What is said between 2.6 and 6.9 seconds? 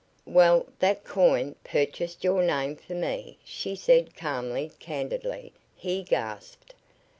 for me," she said, calmly, candidly. He gasped.